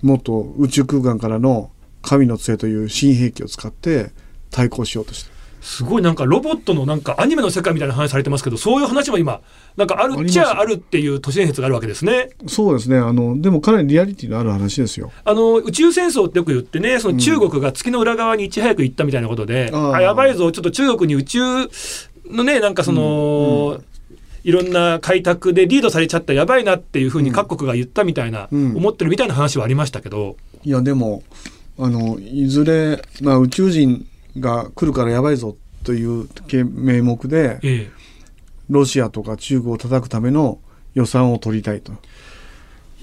[0.01, 4.11] もっと宇宙空間からの神の杖という新兵器を使って
[4.51, 5.35] 対抗しようとしてる。
[5.61, 9.41] すごいなんかロボットのなんかアニメの世界みたいな話されてますけどそういう話も今
[9.75, 12.29] なんかあるっちゃあるっていう都市伝説があるわけですね。
[12.47, 12.97] そうですね。
[12.97, 15.11] あのでもかなりリアリティのある話ですよ。
[15.25, 19.91] あの宇宙戦争ってよく言ってねその中国が月の裏側にいち早く行ったみたいなことで、あー。
[19.95, 21.39] あやばいぞちょっと中国に宇宙
[22.29, 23.81] のねなんかその、
[24.43, 28.77] いろんな開拓でリードされちゃったやばいなっていうふうに各国が言ったみたいな、うん。
[28.77, 31.23] 思ってるみたいな話はありましたけど、いやでも
[31.77, 34.05] あのいずれ、まあ、宇宙人
[34.39, 36.27] が来るからやばいぞという
[36.73, 37.91] 名目でええ、
[38.69, 40.59] ロシアとか中国を叩くための
[40.93, 41.93] 予算を取りたいと。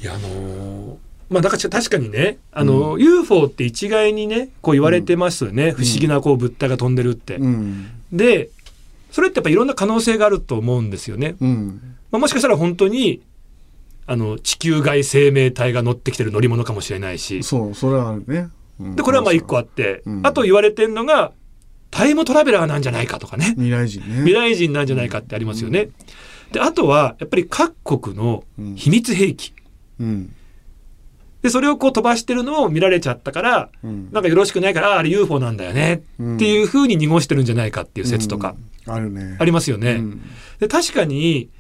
[0.01, 0.96] いやあのー
[1.29, 7.37] まあだから確かにねあの、UFO って一概にねこう言われてますよね、不思議なこう物体が飛んでるって。
[7.37, 7.87] うん。
[8.12, 8.51] で
[9.16, 11.37] それってやっぱいろんな可能性があると思うんですよね。
[11.40, 11.96] うん。
[12.11, 13.22] まあ、もしかしたら本当に
[14.07, 17.42] あの地球外生命体が乗ってきてる乗り物かもしれないし。
[17.42, 18.50] そうそれはあるね。
[18.79, 18.94] うん。
[18.94, 20.26] でこれはまあ一個あって、うん。
[20.26, 21.33] あと言われてるのが
[21.90, 23.55] タイムトラベラーなんじゃないかとかね。
[23.57, 24.16] 未来人ね。
[24.16, 25.88] 未来人なんじゃないかってありますよね。
[26.52, 29.55] であとはやっぱり各国の秘密兵器。
[29.98, 30.35] うん
[31.42, 38.55] でそれをこう飛ばしてるのを見られちゃったからうんなんかよろしくないからあれ UFO なんだよねっていうふうに濁してるんじゃないかっていう説とか
[38.87, 39.37] うんあるね。
[39.40, 39.92] ありますよね。
[39.92, 40.22] うん
[40.61, 41.51] で確かに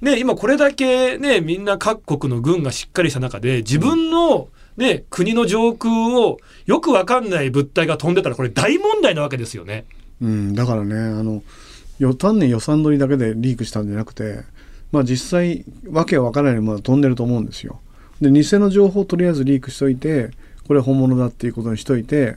[0.00, 9.84] ね今これだけねみんな各国の軍がしっかりした中で自分のね国の上空をよくわかんない物体が飛んでたらこれ大問題なわけですよね。
[10.22, 11.42] うん、だからねあの
[11.98, 14.40] よ単に予算取りだけでリークしたんじゃなくて、
[14.90, 17.80] まあ、実際わけわからないものが飛んでると思うんですよ。
[18.20, 20.30] で偽の情報をとりあえずリークしといて
[20.66, 22.36] これ本物だっていうことにしといて、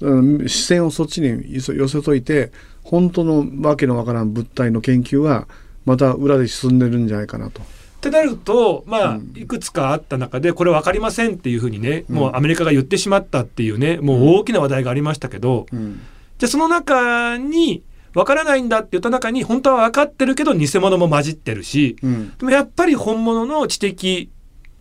[0.00, 5.46] うん、視線をそっちに寄せといて本当のわけのわからん物体の研究は
[5.84, 7.62] また裏で進んでるんじゃないかなと。
[7.62, 7.64] っ
[8.02, 9.32] てなるとまあうん。
[9.36, 12.16] いくつかあった中でこれ分かりませんっていうふうにねうん。
[12.16, 16.00] もうアメリカが言ってしまったっていうねもう大きな話題がありましたけどうん。
[16.38, 22.36] じゃあその中に分からないんだって言った中に本当は分かってるけど偽物も混じってるしうん。
[22.36, 24.30] でもやっぱり本物の知的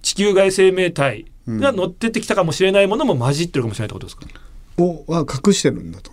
[0.01, 4.25] 地球外生命体が乗ってってきたかもしれないものも混じってるかもしれないってことですか、
[4.77, 6.11] をは隠してるんだと。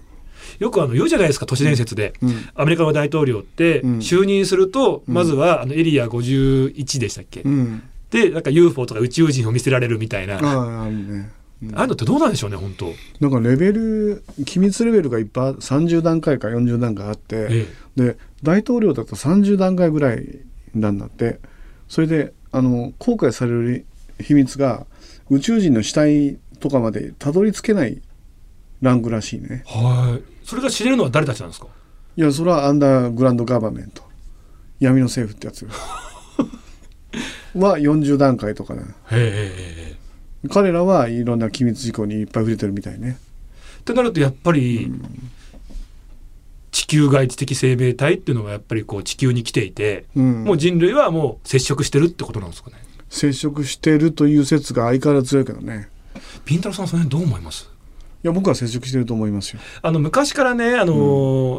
[0.59, 2.49] よくあの言うじゃないですか都市伝説で、うん。
[2.55, 3.99] アメリカの大統領ってうん。
[3.99, 5.15] 就任すると、うん。
[5.15, 10.37] まずはあのエリア51でしたっけ、うん、でなんか UFO とか宇宙人を見せられるみたいな。
[10.37, 11.31] ああね。
[11.63, 11.79] うん。
[11.79, 20.41] あいうのってどうなんでしょうね本当、なんかレベル機密レベルがいっぱい30段階か40段階あって、えで大統領だと30段階ぐらい
[20.75, 21.41] なんだって。
[21.89, 23.87] それであの公開される
[24.21, 24.87] 秘密が
[25.31, 28.01] 宇宙人の死体とかまでたどり着けない
[28.81, 29.65] ランクらしいね。
[29.67, 30.23] えはい。
[30.47, 31.67] それが知れるのは誰たちなんですか？
[32.17, 34.03] いやそれはアンダーグラウンドガバメント。
[34.81, 35.67] 闇の政府ってやつ。
[37.55, 39.95] は40段階とかねへ
[40.45, 43.19] え彼らはいろんな機密事項にいっぱい触れてるみたいね。
[43.81, 44.93] ってなるとやっぱり、
[46.77, 50.45] 地球外知的生命体っていうのがやっぱりこう地球に来ていて、うん。
[50.45, 52.77] もう人類はもう接触してるってことなんですかね。
[53.09, 55.89] 接触してるという説が相変わらず強いけどね。
[56.45, 57.71] ピンタロさんその辺どう思います？
[58.23, 59.61] いや僕は接触してると思いますよ。
[59.81, 60.93] あの昔からね、あの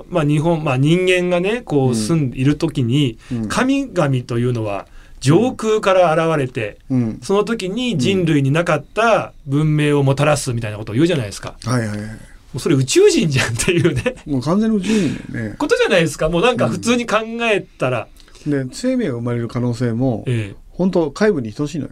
[0.04, 1.96] ーまあ、日本、まあ、人間がねこううん。
[1.96, 3.50] 住んでいる時に、うん。
[3.50, 4.86] 神々というのは
[5.20, 11.58] 上空から現れて、うん、その時に人類になかった文明をもたらすみたいなことを言うじゃないですか。
[11.64, 12.20] はいはいはい。
[12.54, 15.56] もうそれ宇宙人じゃんっていうねもう完全に宇宙人だよね。
[15.58, 18.08] ことじゃないですかもうなんか普通に考えたら、
[18.46, 21.92] で生命が生まれる可能性もええ本当外部に等しいのよ。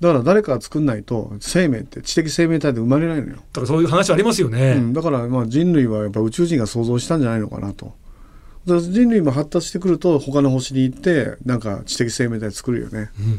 [0.00, 3.36] だから誰かが作んないと生命って知的生命体で生まれないのよ。
[3.36, 4.72] だからそういう話ありますよね。
[4.72, 7.94] うん、だからまあ人類はやっぱ宇宙人が想像したんじゃないのかなと。
[8.66, 13.10] 人類も発達してくると他の星に行ってなんか知的生命体作るよね。
[13.18, 13.32] うんうん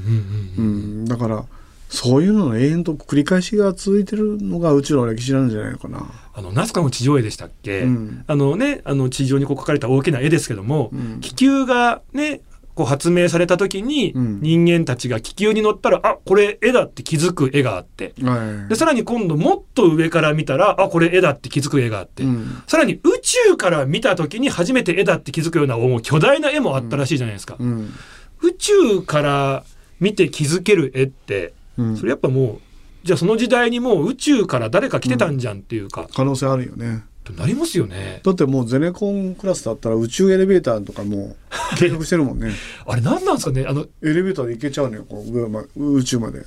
[0.57, 1.45] うんうん、だから
[1.93, 6.11] そういうのの永遠と繰り返しが続いてるのが宇宙の歴史なんじゃないのかな。
[6.33, 8.23] あのナスカの地上絵でしたっけ、うん。
[8.25, 11.19] あのねあの地上にこう描かれた大きな絵ですけども、うん。
[11.21, 12.41] 気球がね
[12.73, 14.41] こう発明された時に、うん。
[14.41, 18.15] 人間たちが気球に乗ったらあこれ絵だって気づく絵があって。
[18.23, 18.69] はい。
[18.69, 22.63] でさらに今度もっと上から見たらあこれ絵だって気づく絵があって、うん。
[22.65, 27.55] さらに宇宙から見た時に初めて絵だって気づくようなもう巨大な絵もあったらしいじゃないですか。
[27.59, 27.93] うん。
[28.41, 29.63] 宇宙から
[29.99, 32.59] 見て気づける絵ってうんそれやっぱもう
[33.03, 37.03] じゃあその時代にもう宇宙から誰か来てたんじゃんっていうか、可能性あるよね。
[37.25, 38.21] となりますよね。
[38.23, 42.51] だってもうゼネコンクラスだったら宇宙エレベーターとかもう計画してるもんね。
[42.87, 43.65] あれ何なんですかね？
[43.67, 46.45] あのエレベーターで行けちゃうのよ、こう上ま宇宙まで。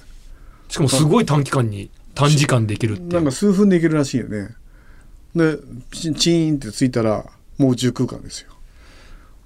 [0.68, 4.54] しかもすごい短期間に短時間で行けるってなんか数分で行けるらしいよね。
[5.34, 5.58] で、
[5.92, 7.26] チチーンって着いたら
[7.58, 8.50] もう宇宙空間ですよ。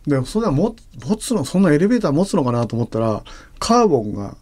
[0.07, 3.23] で、そんなも持つの、そんなエレベーター持つのかなと思ったら、
[3.59, 4.37] カーボンが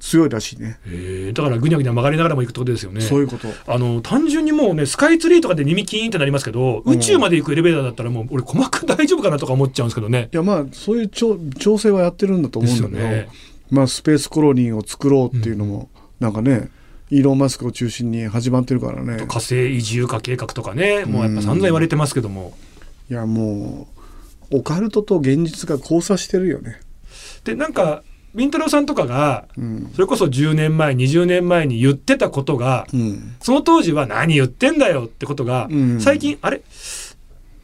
[0.00, 0.80] 強いらしいね。
[0.86, 3.00] へえだからぐにゃぐにゃ曲がりながらも行くってことですよね。
[3.02, 3.48] そういうこと。
[3.66, 10.28] あの単純にもうねスカイツリーとかで耳キーンってなりますけど、うん宇宙まで行くエレベーターだったらもう俺鼓膜大丈夫かなとか思っちゃうんですけどね。
[10.32, 13.28] いや、まあ、そういう調調整はやってるんだと思うんだけど、ね
[13.70, 16.70] まあ、スペースコロニーを作ろうっていうのも、なんかね、
[17.10, 19.26] イーロン・マスクを中心に始まってるからね。
[19.28, 22.54] 火星移住化計画とかねもうやっぱ散々言われてますけども。
[23.10, 23.88] いや、も
[24.50, 26.80] う、オカルトと現実が交差してるよね。
[27.44, 28.02] でなんか
[28.34, 29.90] ビンタロウさんとかがうん。
[29.94, 33.36] それこそ10年前20年前に言ってたことがうん。
[33.40, 36.62] その当時は何言ってんだよってことが、うん最近あれ？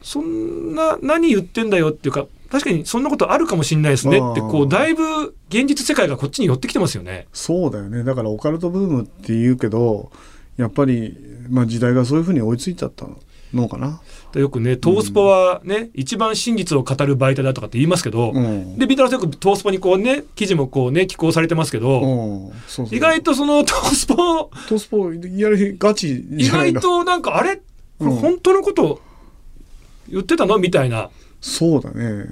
[0.01, 7.27] そんな何言ってんだよっていうか確かにそんなことあるかもしれないですねってこうだいぶ現実世界がこっちに寄ってきてますよね。
[7.33, 8.05] そうだよね。
[8.05, 10.11] だからオカルトブームって言うけど、
[10.55, 11.17] やっぱり、
[11.49, 13.05] まあ時代がそういうふうに追いついちゃった
[13.53, 14.01] のかな。
[14.37, 18.77] でよくねトースポはね、一番真実を語る媒体だとかって言いますけど、うん。
[18.77, 22.51] でビンタロウさんよくトースポにこうね記事もこうね寄稿されてますけど、うん。
[22.67, 22.95] そうそう。
[22.95, 26.47] 意外とそのトースポトスポ、やりガチ意。
[26.47, 27.57] 外となんかあれ？
[27.57, 27.61] こ
[28.05, 29.01] れうん本当のこと
[30.07, 30.57] 言ってたの？
[30.59, 31.09] みたいな。
[31.41, 32.25] そうだね。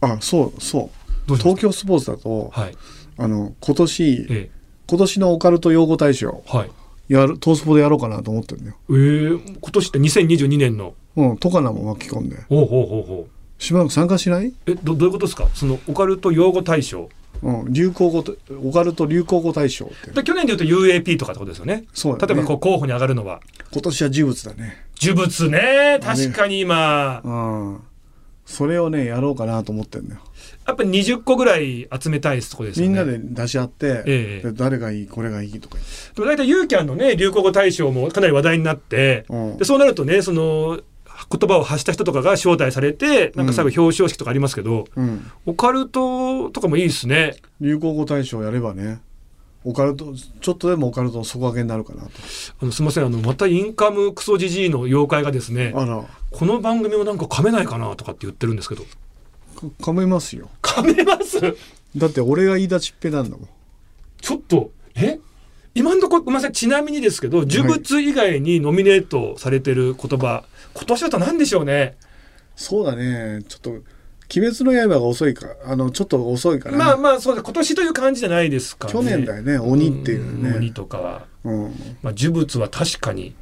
[0.00, 0.90] あ、そう、そ
[1.28, 1.36] う。
[1.36, 2.76] 東京スポーツだと、はい。
[3.16, 4.50] あの、今年、え
[4.86, 6.56] 今年のオカルト用語大賞、え。
[6.56, 6.70] はい。
[7.08, 8.76] やる、トースポでやろうかなと思ってるんだよ。
[8.90, 10.94] えー、今年って2022年の。
[11.16, 12.36] うん、トカナも巻き込んで。
[12.48, 13.62] ほうほうほうほう。
[13.62, 14.52] しばらく参加しない？
[14.66, 15.48] え、ど、どういうことですか？
[15.54, 17.08] そのオカルト用語大賞。
[17.42, 20.10] うん、流行語と、オカルト流行語大賞って。
[20.10, 21.84] で去年で言うと UAP とかってことですよね。
[21.92, 23.40] そうだね例えばこう候補に上がるのは。
[23.72, 24.86] 今年は呪物だね。
[25.00, 25.98] 呪物ね。
[26.02, 27.80] 確かに今、うん。
[28.46, 30.20] それをね、やろうかなと思ってんだよ。
[30.66, 32.88] やっぱ20個ぐらい集めたいとこですよね。
[32.88, 35.76] みんなで出し合って、ええで誰がいい、これがいいとか。
[36.14, 40.80] でも大体ユーキャンのね、流行語大賞もかなり話題になって、うんでそうなるとね、その、
[41.30, 45.30] 言葉を発した人とかが招待されて、なんか最後表彰式とかありますけど、うん。
[45.46, 47.36] オカルトとかもいいですね。
[47.60, 49.00] 流行語大賞やればね、
[49.64, 52.10] オカルト、ちょっとでもオカルトの底上げになるかなと。
[52.60, 55.72] あのすみません、あの、またインカムクソジジイの妖怪がですね、
[56.30, 58.82] この番組をなんか噛めないかなとかって言ってるんですけど。
[58.82, 58.88] か
[59.80, 60.50] 噛めますよ。
[60.62, 61.40] 噛めます？
[61.96, 63.48] だって俺が言い出しっぺなんだもん。
[64.20, 65.18] ちょっと、え？
[65.76, 71.96] 今のところ、ごめんなさい、ちなみにですけど、呪物以外にノミネートされてる言葉、今年だと何でしょうね？
[72.56, 76.78] そうだね、ちょっと、鬼滅の刃が遅いか、あの、ちょっと遅いかな。
[76.78, 77.44] まあまあ、そうです。
[77.44, 78.92] 今年という感じじゃないですか、ね。
[78.94, 80.50] 去年だよね、鬼っていうね。
[80.52, 81.26] ん鬼とかは。
[81.44, 81.62] うん。
[82.02, 83.34] まあ、呪物は確かに。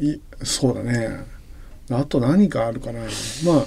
[0.00, 1.24] いそうだね。
[1.88, 2.98] あと何かあるかな。
[3.44, 3.66] まあ、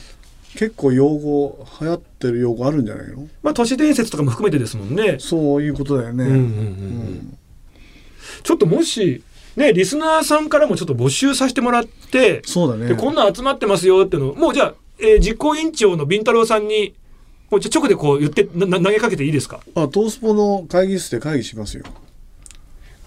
[0.56, 3.30] 結構用語、流行ってる用語あるんじゃないの？
[3.42, 5.16] まあ、都市伝説とかも含めてですもんね。
[5.20, 6.26] そういうことだよね。
[6.26, 7.38] うんうんうんううんん
[8.44, 9.24] ちょっともし、
[9.56, 12.88] ね、リスナーさんからもちょっと募集させてもらって、そうだね。
[12.88, 16.96] でこんなん集まってますよっていうのをもうじゃあ、えー実行委員長のビンタロウさんに
[17.50, 19.60] もう直でこう言って投げかけていいですか？
[19.75, 21.84] あ、トースポの会議室で会議しますよ。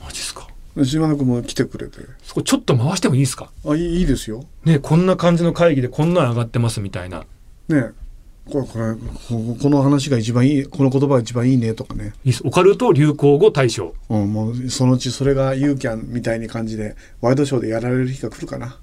[0.04, 0.48] マジですか
[0.84, 1.98] 島田君も来てくれて。
[2.22, 3.50] そこちょっと回してもいいですか？
[3.64, 4.44] あ、いいいいですよ。
[4.64, 7.24] ねこんな感じの会議でこんなん上がってますみたいな
[7.68, 7.92] ね
[8.50, 12.12] これこれここの話が一番いいこの言葉が一番いいねとかね、
[12.44, 13.94] オカルト流行語大賞。
[14.08, 18.78] うん、もうそのうちそれがユーキャンみたいに感じでワイドショーでやられる日が来るかな。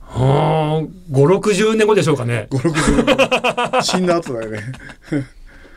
[0.00, 4.60] はあ560年後でしょうかね、560 死んだ後だよね。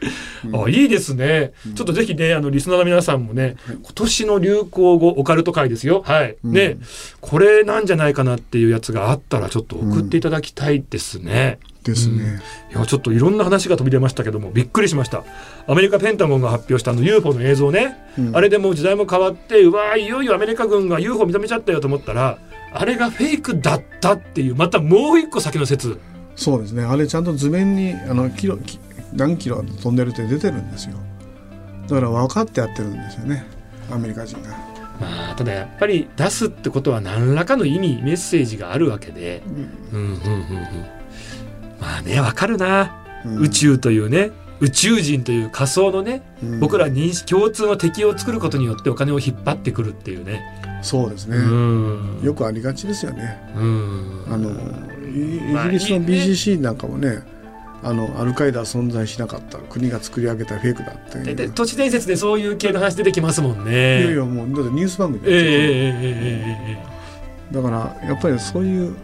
[0.54, 6.02] あいいですね、ちょっとぜひねあのリスナーの皆さんもね、今年の流行語オカルト会ですよ。
[6.06, 6.54] はい、うん。
[6.54, 6.78] ね。
[7.20, 12.40] これなんじゃないかなっていうやつがあったらちょっと送っていただきたいですね、ですね、
[12.72, 15.24] いやちょっといろんな話が飛び出ましたけどもびっくりしました。
[15.66, 18.36] アメリカペンタゴンが発表したあの UFO の映像ね、うん。
[18.36, 22.38] あれでもう時代も変わってうわーいよいよアメリカ軍が UFO 認めちゃったよと思ったら
[22.72, 26.00] あれがフェイクだったっていうまたもう一個先の説。
[26.36, 26.84] そうですね。
[26.84, 28.80] あれちゃんと図面にあのキロき
[29.14, 30.98] 何キロ飛んでるって出てるんですよ。
[31.88, 33.44] だから分かってやってるんですよね。
[33.92, 34.50] アメリカ人が、
[35.00, 39.42] まあただやっぱり出すってことは何らかの意味メッセージがあるわけで。
[39.92, 41.01] うんうんうんうん
[41.82, 43.38] まあねわかるな、うん。
[43.40, 46.60] 宇宙というね宇宙人という仮想のね、うん。
[46.60, 52.20] 僕ら認識共通の敵を作ることによってお金を引っ張ってくるっていうね、そうですね、うん。
[52.22, 53.42] よくありがちですよね。
[53.56, 54.26] うん。
[54.30, 54.52] あの
[55.10, 57.24] イギリスの BGC なんかもね
[57.84, 61.24] あのアルカイダは存在しなかった国が作り上げたフェイクだっていう。
[61.26, 64.04] でで都市伝説でそういう系の話出てきますもんね。
[64.04, 66.80] いやいやもうだってニュース番組えええだよええ
[67.52, 67.56] え。
[67.56, 68.96] だからやっぱりそういう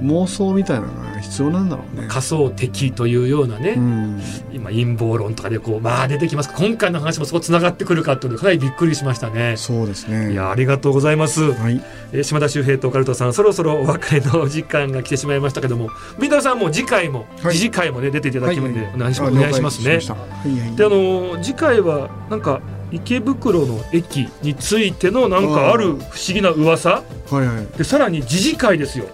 [0.00, 2.06] 妄想みたいなのが必要なんだろうね。
[2.08, 4.22] 仮想敵というようなね、うん、
[4.52, 9.56] 今陰謀論とかでこうまあ出てきます今回の話もそこつながってくるかっていうのでかなりびっくりしましたね。
[9.56, 10.32] そうですね。
[10.32, 11.82] いやありがとうございます、はい、
[12.12, 19.90] えー島田秀平とオカルトさんそろそろお別れのお時間が来てしまいましたけども三田さんも次回も、はい次次回もね出ていただきますので、はいお願いしますあお願いしますね。
[19.90, 20.76] はいはい。
[20.76, 22.60] であの次回はなんか
[22.92, 26.90] 池袋の駅についてのなんかある不思議な噂？
[26.90, 27.78] はいはい。
[27.78, 29.06] でさらに次次回ですよ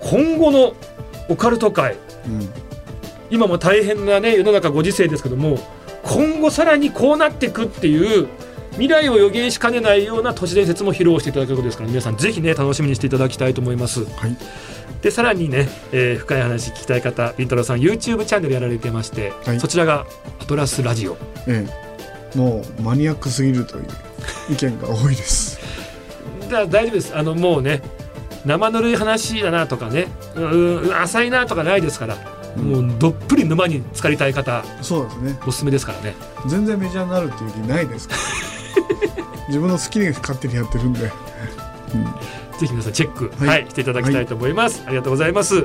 [0.00, 0.74] 今後の
[1.28, 1.96] オカルト界
[2.26, 2.48] うん、
[3.30, 5.58] 今も大変なね世の中ご時世ですけども
[6.02, 8.28] 今後さらにこうなっていくっていう
[8.72, 14.04] 未来を予言しかねないような都市伝説も披露していただけることですから皆さんぜひね楽しみにしていただきたいと思います。
[14.04, 14.36] はい。
[15.02, 19.60] でさらにね、えー深い話聞きたい方ビントロさん YouTube チャンネルやられてまして、はい。
[19.60, 20.06] そちらが
[20.40, 21.16] アトラスラジオ。
[21.46, 21.66] え
[22.34, 23.84] え、もうマニアックすぎるという
[24.50, 25.58] 意見が多いです。
[26.48, 27.16] だ大丈夫です。
[27.16, 27.82] あのもうね
[28.44, 30.08] 生ぬるい話だなとかね。
[30.34, 32.16] うんうん浅いなとかないですから、
[32.56, 35.38] もうどっぷり沼に浸かりたい方そうですね。
[35.46, 36.14] おすすめですからね。
[36.46, 38.20] 全然メジャーになるっていう気ないですから。
[39.48, 41.10] 自分の好きに勝手にやってるんで。
[41.94, 42.04] うん。
[42.58, 45.64] ぜひ皆さんチェック、ははいいしていただきたいと思います、ありがとうございます。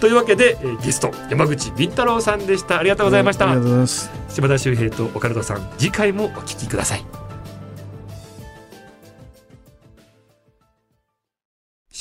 [0.00, 2.78] というわけで、えーゲスト山口敏太郎さんでした。
[2.78, 4.24] ありがとうございました、ありがとうございます。
[4.34, 7.23] 島田秀平とオカルトさん次回もお聞きください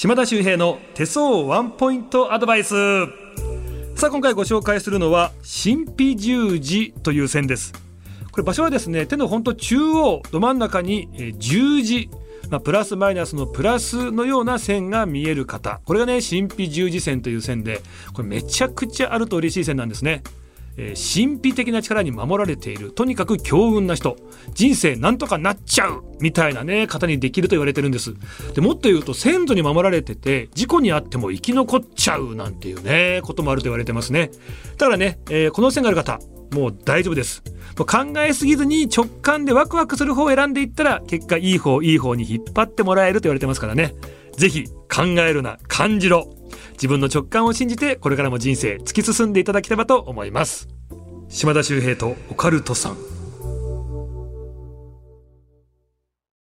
[0.03, 2.75] 島田秀平の手相ワンポイントアドバイス。
[3.95, 7.71] さあ今回ご紹介するのは神秘十字という線です。
[8.29, 12.09] これ場所はですね手の本当中央ど真ん中に十字
[12.49, 15.79] まあ、プラスマイナスのプラスのような線が見える方。
[15.85, 17.79] これがね神秘十字線という線で
[18.13, 20.21] これめちゃくちゃあると嬉しい線なんですね。
[20.77, 22.91] えー神秘的な力に守られている。
[22.91, 24.17] とにかく強運な人。
[24.53, 26.03] 人生なんとかなっちゃう。
[26.19, 28.15] みたいなね方にできると言われてるんです。
[28.55, 32.35] でもっと言うと先祖に守られてて事故にあっても生き残っちゃう。
[32.35, 34.31] なんていうねこともあると言われてますね。
[34.77, 36.19] だからね、えーこの線がある方
[36.51, 37.43] もう大丈夫です。
[37.75, 37.85] 考
[38.19, 43.95] えすぎずに直感でワクワクする方を選んでいったら結果いい方いい方に引っ張ってもらえると言われてますからね。
[44.37, 45.57] ぜひ考えるな。
[45.67, 46.27] 感じろ。
[46.73, 50.67] 自分の直感を信じてこれからも人生突き進んでいただければと思います。
[51.29, 53.12] 島田秀平とオカルトさん。